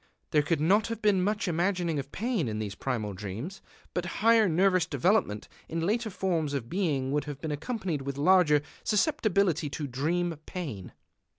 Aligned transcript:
There 0.31 0.41
could 0.41 0.59
not 0.59 0.87
have 0.87 0.99
been 0.99 1.23
much 1.23 1.47
imagining 1.47 1.99
of 1.99 2.11
pain 2.11 2.47
in 2.47 2.57
these 2.57 2.73
primal 2.73 3.13
dreams. 3.13 3.61
But 3.93 4.07
higher 4.23 4.49
nervous 4.49 4.87
development 4.87 5.47
in 5.69 5.85
later 5.85 6.09
forms 6.09 6.55
of 6.55 6.69
being 6.69 7.11
would 7.11 7.25
have 7.25 7.39
been 7.39 7.51
accompanied 7.51 8.01
with 8.01 8.17
larger 8.17 8.63
susceptibility 8.83 9.69
to 9.69 9.85
dream 9.85 10.37
pain. 10.47 10.93